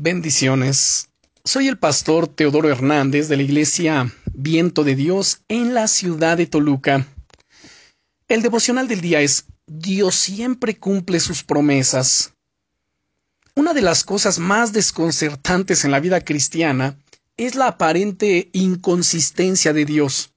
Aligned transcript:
Bendiciones. 0.00 1.08
Soy 1.44 1.66
el 1.66 1.76
pastor 1.76 2.28
Teodoro 2.28 2.70
Hernández 2.70 3.26
de 3.26 3.36
la 3.36 3.42
iglesia 3.42 4.14
Viento 4.32 4.84
de 4.84 4.94
Dios 4.94 5.40
en 5.48 5.74
la 5.74 5.88
ciudad 5.88 6.36
de 6.36 6.46
Toluca. 6.46 7.04
El 8.28 8.42
devocional 8.42 8.86
del 8.86 9.00
día 9.00 9.22
es 9.22 9.46
Dios 9.66 10.14
siempre 10.14 10.78
cumple 10.78 11.18
sus 11.18 11.42
promesas. 11.42 12.32
Una 13.56 13.74
de 13.74 13.82
las 13.82 14.04
cosas 14.04 14.38
más 14.38 14.72
desconcertantes 14.72 15.84
en 15.84 15.90
la 15.90 15.98
vida 15.98 16.20
cristiana 16.20 16.96
es 17.36 17.56
la 17.56 17.66
aparente 17.66 18.50
inconsistencia 18.52 19.72
de 19.72 19.84
Dios. 19.84 20.30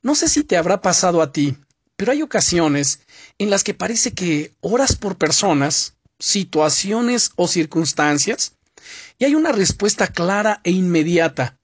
No 0.00 0.14
sé 0.14 0.26
si 0.26 0.42
te 0.42 0.56
habrá 0.56 0.80
pasado 0.80 1.20
a 1.20 1.32
ti, 1.32 1.54
pero 1.96 2.12
hay 2.12 2.22
ocasiones 2.22 3.00
en 3.36 3.50
las 3.50 3.62
que 3.62 3.74
parece 3.74 4.14
que 4.14 4.54
oras 4.62 4.96
por 4.96 5.18
personas, 5.18 5.96
situaciones 6.18 7.32
o 7.36 7.48
circunstancias 7.48 8.56
y 9.18 9.24
hay 9.24 9.34
una 9.34 9.52
respuesta 9.52 10.08
clara 10.08 10.60
e 10.64 10.70
inmediata, 10.70 11.58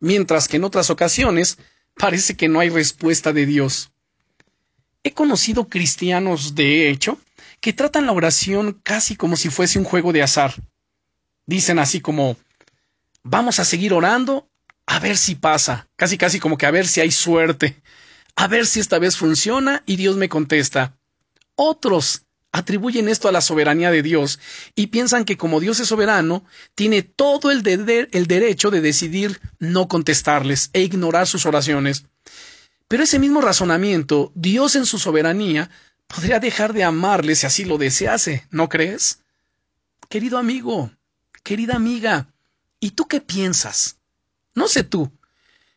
mientras 0.00 0.48
que 0.48 0.56
en 0.56 0.64
otras 0.64 0.90
ocasiones 0.90 1.58
parece 1.96 2.36
que 2.36 2.48
no 2.48 2.60
hay 2.60 2.68
respuesta 2.70 3.32
de 3.32 3.46
Dios. 3.46 3.90
He 5.04 5.12
conocido 5.12 5.68
cristianos, 5.68 6.54
de 6.54 6.88
hecho, 6.88 7.18
que 7.60 7.72
tratan 7.72 8.06
la 8.06 8.12
oración 8.12 8.80
casi 8.82 9.16
como 9.16 9.36
si 9.36 9.50
fuese 9.50 9.78
un 9.78 9.84
juego 9.84 10.12
de 10.12 10.22
azar. 10.22 10.54
Dicen 11.46 11.78
así 11.78 12.00
como 12.00 12.36
vamos 13.22 13.58
a 13.58 13.64
seguir 13.64 13.92
orando 13.92 14.48
a 14.86 14.98
ver 14.98 15.16
si 15.16 15.34
pasa, 15.34 15.88
casi 15.96 16.18
casi 16.18 16.40
como 16.40 16.58
que 16.58 16.66
a 16.66 16.70
ver 16.70 16.86
si 16.86 17.00
hay 17.00 17.10
suerte, 17.10 17.82
a 18.36 18.46
ver 18.48 18.66
si 18.66 18.80
esta 18.80 18.98
vez 18.98 19.16
funciona 19.16 19.82
y 19.86 19.96
Dios 19.96 20.16
me 20.16 20.28
contesta. 20.28 20.96
Otros 21.54 22.24
atribuyen 22.52 23.08
esto 23.08 23.28
a 23.28 23.32
la 23.32 23.40
soberanía 23.40 23.90
de 23.90 24.02
Dios 24.02 24.38
y 24.74 24.88
piensan 24.88 25.24
que 25.24 25.38
como 25.38 25.58
Dios 25.58 25.80
es 25.80 25.88
soberano, 25.88 26.44
tiene 26.74 27.02
todo 27.02 27.50
el, 27.50 27.62
derecho 27.62 28.70
de 28.70 28.80
decidir 28.82 29.40
no 29.58 29.88
contestarles 29.88 30.70
e 30.74 30.82
ignorar 30.82 31.26
sus 31.26 31.46
oraciones. 31.46 32.04
Pero 32.88 33.04
ese 33.04 33.18
mismo 33.18 33.40
razonamiento, 33.40 34.32
Dios 34.34 34.76
en 34.76 34.84
su 34.84 34.98
soberanía, 34.98 35.70
podría 36.06 36.38
dejar 36.40 36.74
de 36.74 36.84
amarles 36.84 37.40
si 37.40 37.46
así 37.46 37.64
lo 37.64 37.78
desease, 37.78 38.46
¿no 38.50 38.68
crees? 38.68 39.20
Querido 40.10 40.36
amigo, 40.36 40.92
querida 41.42 41.74
amiga, 41.74 42.28
¿y 42.80 42.90
tú 42.90 43.08
qué 43.08 43.22
piensas? 43.22 43.96
No 44.54 44.68
sé 44.68 44.84
tú, 44.84 45.10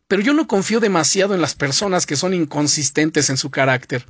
pero 0.07 0.21
yo 0.21 0.33
no 0.33 0.47
confío 0.47 0.79
demasiado 0.79 1.33
en 1.33 1.41
las 1.41 1.55
personas 1.55 2.05
que 2.05 2.15
son 2.15 2.33
inconsistentes 2.33 3.29
en 3.29 3.37
su 3.37 3.49
carácter, 3.49 4.05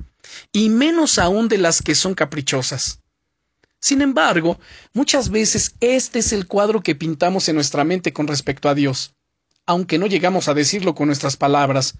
y 0.52 0.68
menos 0.68 1.18
aún 1.18 1.48
de 1.48 1.58
las 1.58 1.82
que 1.82 1.94
son 1.94 2.14
caprichosas. 2.14 3.00
Sin 3.80 4.02
embargo, 4.02 4.58
muchas 4.92 5.30
veces 5.30 5.74
este 5.80 6.18
es 6.18 6.32
el 6.32 6.46
cuadro 6.46 6.82
que 6.82 6.94
pintamos 6.94 7.48
en 7.48 7.54
nuestra 7.54 7.84
mente 7.84 8.12
con 8.12 8.26
respecto 8.26 8.68
a 8.68 8.74
Dios, 8.74 9.14
aunque 9.64 9.98
no 9.98 10.06
llegamos 10.06 10.48
a 10.48 10.54
decirlo 10.54 10.94
con 10.94 11.06
nuestras 11.06 11.36
palabras, 11.36 11.94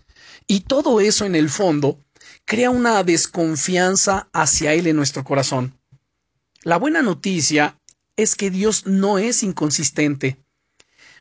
y 0.47 0.61
todo 0.61 1.01
eso 1.01 1.25
en 1.25 1.35
el 1.35 1.49
fondo 1.49 2.01
crea 2.45 2.71
una 2.71 3.03
desconfianza 3.03 4.29
hacia 4.33 4.75
Él 4.75 4.87
en 4.87 4.97
nuestro 4.97 5.25
corazón. 5.25 5.79
La 6.63 6.77
buena 6.79 7.03
noticia 7.03 7.79
es 8.17 8.35
que 8.35 8.51
Dios 8.51 8.87
no 8.87 9.19
es 9.19 9.43
inconsistente, 9.43 10.39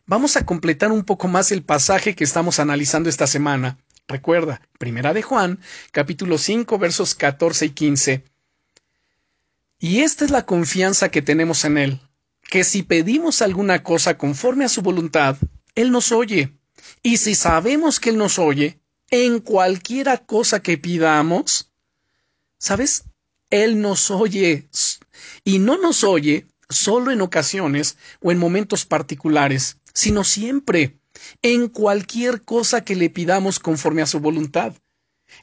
Vamos 0.08 0.38
a 0.38 0.46
completar 0.46 0.92
un 0.92 1.04
poco 1.04 1.28
más 1.28 1.52
el 1.52 1.64
pasaje 1.64 2.14
que 2.14 2.24
estamos 2.24 2.60
analizando 2.60 3.10
esta 3.10 3.26
semana. 3.26 3.80
Recuerda, 4.08 4.62
Primera 4.78 5.14
de 5.16 5.24
Juan, 5.24 5.60
capítulo 5.92 6.38
5, 6.38 6.78
versos 6.78 7.16
14 7.16 7.66
y 7.66 7.70
15. 7.72 8.24
Y 9.80 10.02
esta 10.02 10.24
es 10.24 10.30
la 10.30 10.46
confianza 10.46 11.10
que 11.10 11.24
tenemos 11.24 11.66
en 11.66 11.80
Él, 11.80 12.00
que 12.44 12.64
si 12.64 12.84
pedimos 12.84 13.42
alguna 13.42 13.82
cosa 13.82 14.16
conforme 14.16 14.64
a 14.66 14.70
su 14.70 14.84
voluntad, 14.84 15.38
Él 15.74 15.92
nos 15.92 16.12
oye. 16.12 16.54
Y 17.02 17.18
si 17.18 17.34
sabemos 17.34 18.00
que 18.00 18.12
Él 18.12 18.18
nos 18.18 18.38
oye, 18.38 18.80
en 19.10 19.40
cualquiera 19.40 20.20
cosa 20.20 20.62
que 20.62 20.78
pidamos, 20.78 21.72
¿sabes? 22.60 23.06
Él 23.50 23.82
nos 23.82 24.12
oye. 24.12 24.70
Y 25.44 25.58
no 25.58 25.78
nos 25.80 26.04
oye 26.04 26.46
solo 26.70 27.10
en 27.10 27.22
ocasiones 27.22 27.98
o 28.22 28.32
en 28.32 28.38
momentos 28.38 28.86
particulares, 28.86 29.78
sino 29.96 30.24
siempre, 30.24 31.00
en 31.42 31.70
cualquier 31.70 32.44
cosa 32.44 32.84
que 32.84 32.96
le 32.96 33.10
pidamos 33.10 33.58
conforme 33.60 34.04
a 34.04 34.06
su 34.06 34.20
voluntad. 34.20 34.74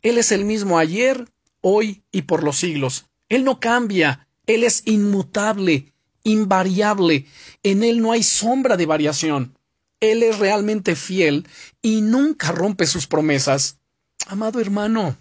Él 0.03 0.19
es 0.19 0.31
el 0.31 0.45
mismo 0.45 0.79
ayer, 0.79 1.29
hoy 1.61 2.05
y 2.13 2.23
por 2.23 2.45
los 2.45 2.59
siglos. 2.59 3.07
Él 3.29 3.45
no 3.45 3.59
cambia, 3.59 4.29
Él 4.47 4.63
es 4.63 4.83
inmutable, 4.85 5.93
invariable, 6.23 7.27
en 7.63 7.83
Él 7.83 8.01
no 8.01 8.13
hay 8.13 8.23
sombra 8.23 8.77
de 8.77 8.87
variación. 8.87 9.59
Él 10.01 10.23
es 10.23 10.39
realmente 10.39 10.97
fiel 10.97 11.49
y 11.81 12.03
nunca 12.03 12.53
rompe 12.53 12.87
sus 12.87 13.07
promesas. 13.07 13.79
Amado 14.27 14.61
hermano, 14.61 15.17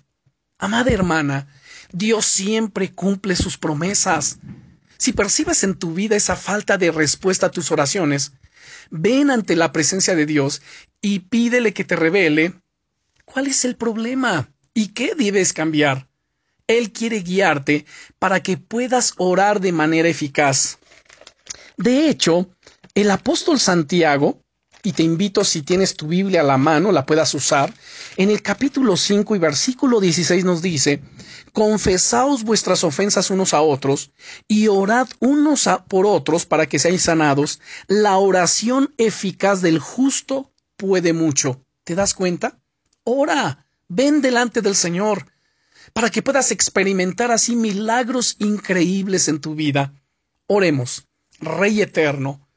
amada 0.58 0.92
hermana, 0.92 1.48
Dios 1.94 2.26
siempre 2.26 2.92
cumple 2.92 3.36
sus 3.36 3.58
promesas. 3.58 4.40
Si 4.98 5.14
percibes 5.14 5.64
en 5.64 5.76
tu 5.76 5.94
vida 5.94 6.16
esa 6.16 6.36
falta 6.36 6.78
de 6.78 6.92
respuesta 6.92 7.48
a 7.48 7.52
tus 7.52 7.72
oraciones, 7.72 8.34
ven 8.90 9.32
ante 9.32 9.56
la 9.56 9.72
presencia 9.72 10.16
de 10.16 10.26
Dios 10.26 10.62
y 11.02 11.20
pídele 11.20 11.74
que 11.74 11.84
te 11.84 11.96
revele 11.96 12.54
cuál 13.26 13.48
es 13.48 13.66
el 13.66 13.76
problema 13.76 14.52
y 14.74 14.90
qué 14.90 15.16
debes 15.16 15.54
cambiar. 15.54 16.08
Él 16.68 16.92
quiere 16.92 17.22
guiarte 17.22 17.86
para 18.20 18.42
que 18.42 18.58
puedas 18.58 19.14
orar 19.18 19.60
de 19.60 19.72
manera 19.72 20.08
eficaz. 20.08 20.80
De 21.78 22.10
hecho, 22.10 22.50
el 22.94 23.12
apóstol 23.12 23.60
Santiago, 23.60 24.41
y 24.84 24.94
te 24.94 25.04
invito 25.04 25.44
si 25.44 25.62
tienes 25.62 25.96
tu 25.96 26.08
Biblia 26.08 26.42
a 26.42 26.46
la 26.46 26.58
mano, 26.58 26.92
la 26.92 27.06
puedas 27.06 27.34
usar, 27.34 27.74
en 28.18 28.30
el 28.30 28.42
capítulo 28.42 28.98
5 28.98 29.36
y 29.36 29.40
versículo 29.40 30.00
16 30.00 30.44
nos 30.44 30.62
dice, 30.62 31.02
confesaos 31.54 32.44
vuestras 32.44 32.84
ofensas 32.84 33.30
unos 33.30 33.54
a 33.54 33.62
otros 33.62 34.12
y 34.48 34.68
orad 34.68 35.08
unos 35.20 35.70
por 35.88 36.06
otros 36.06 36.46
para 36.46 36.68
que 36.68 36.80
seáis 36.80 37.04
sanados. 37.04 37.60
La 37.88 38.18
oración 38.18 38.94
eficaz 38.98 39.62
del 39.62 39.80
justo 39.80 40.52
puede 40.78 41.14
mucho. 41.14 41.64
¿Te 41.84 41.96
das 41.96 42.14
cuenta? 42.14 42.60
Ora, 43.04 43.68
ven 43.88 44.22
delante 44.22 44.62
del 44.62 44.76
Señor 44.76 45.26
para 45.94 46.10
que 46.10 46.22
puedas 46.22 46.52
experimentar 46.52 47.32
así 47.32 47.56
milagros 47.56 48.36
increíbles 48.40 49.28
en 49.28 49.42
tu 49.42 49.56
vida. 49.56 49.94
Oremos, 50.48 51.08
Rey 51.40 51.82
eterno, 51.82 52.48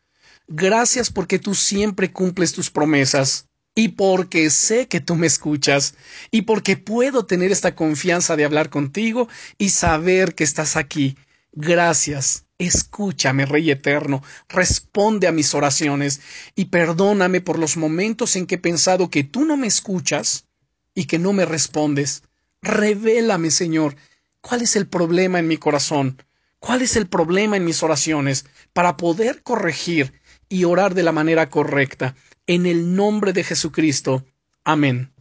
gracias 0.49 1.11
porque 1.11 1.39
tú 1.39 1.55
siempre 1.55 2.13
cumples 2.13 2.53
tus 2.53 2.71
promesas 2.71 3.49
y 3.75 3.89
porque 3.89 4.51
sé 4.51 4.87
que 4.87 5.01
tú 5.01 5.17
me 5.17 5.27
escuchas 5.27 5.95
y 6.31 6.43
porque 6.43 6.77
puedo 6.77 7.27
tener 7.27 7.51
esta 7.51 7.75
confianza 7.75 8.37
de 8.37 8.45
hablar 8.45 8.71
contigo 8.71 9.29
y 9.59 9.71
saber 9.71 10.35
que 10.35 10.45
estás 10.45 10.77
aquí. 10.77 11.17
Gracias. 11.53 12.45
Escúchame, 12.59 13.47
Rey 13.47 13.71
Eterno, 13.71 14.23
responde 14.49 15.27
a 15.27 15.33
mis 15.33 15.55
oraciones 15.55 16.21
y 16.55 16.67
perdóname 16.67 17.41
por 17.41 17.59
los 17.59 17.77
momentos 17.77 18.37
en 18.37 18.47
que 18.47 18.55
he 18.55 18.59
pensado 18.59 19.11
que 19.11 19.25
tú 19.25 19.45
no 19.45 19.57
me 19.57 19.67
escuchas 19.67 20.47
y 20.95 21.07
que 21.07 21.19
no 21.19 21.33
me 21.33 21.47
respondes. 21.47 22.23
Revélame, 22.63 23.51
Señor, 23.51 23.97
cuál 24.41 24.63
es 24.63 24.77
el 24.77 24.87
problema 24.87 25.41
en 25.41 25.49
mi 25.49 25.57
corazón, 25.57 26.23
cuál 26.61 26.83
es 26.83 26.95
el 26.95 27.09
problema 27.09 27.57
en 27.57 27.65
mis 27.65 27.83
oraciones, 27.83 28.47
para 28.73 28.97
poder 28.97 29.43
corregir 29.43 30.13
y 30.49 30.65
orar 30.65 30.95
de 30.95 31.03
la 31.03 31.13
manera 31.13 31.51
correcta 31.51 32.15
en 32.47 32.67
el 32.67 32.95
nombre 32.95 33.33
de 33.33 33.45
Jesucristo. 33.45 34.25
Amén. 34.65 35.13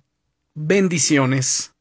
Bendiciones. 0.54 1.73